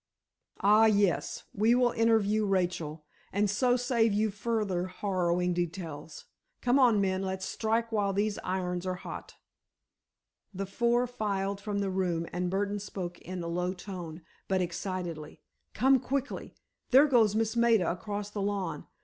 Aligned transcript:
"Ah, 0.61 0.87
yes; 0.87 1.43
we 1.53 1.75
will 1.75 1.91
interview 1.91 2.43
Rachel, 2.47 3.05
and 3.31 3.47
so 3.47 3.77
save 3.77 4.13
you 4.13 4.31
further 4.31 4.87
harrowing 4.87 5.53
details. 5.53 6.25
Come 6.59 6.79
on, 6.79 6.99
men, 6.99 7.21
let's 7.21 7.45
strike 7.45 7.91
while 7.91 8.11
these 8.11 8.39
irons 8.39 8.87
are 8.87 8.95
hot." 8.95 9.35
The 10.55 10.65
four 10.65 11.05
filed 11.05 11.61
from 11.61 11.81
the 11.81 11.91
room, 11.91 12.25
and 12.33 12.49
Burdon 12.49 12.79
spoke 12.79 13.19
in 13.19 13.43
a 13.43 13.47
low 13.47 13.75
tone, 13.75 14.23
but 14.47 14.59
excitedly: 14.59 15.43
"Come 15.75 15.99
quickly! 15.99 16.55
There 16.89 17.05
goes 17.05 17.35
Miss 17.35 17.55
Maida 17.55 17.91
across 17.91 18.31
the 18.31 18.41
lawn. 18.41 18.87